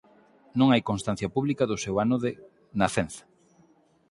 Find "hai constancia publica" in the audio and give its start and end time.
0.69-1.63